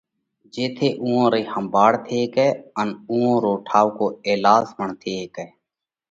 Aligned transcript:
جيٿئہ 0.53 0.89
اُوئون 1.01 1.25
رئِي 1.31 1.43
ۿمڀاۯ 1.53 1.95
ٿي 2.05 2.15
هيڪئہ 2.21 2.47
ان 2.79 2.87
اُوٿئہ 2.89 3.01
اُوئون 3.09 3.33
رو 3.43 3.53
ٺائُوڪو 3.67 4.07
ايلاز 4.25 4.65
پڻ 4.77 4.87
ٿي 5.01 5.11
هيڪئہ۔ 5.19 5.45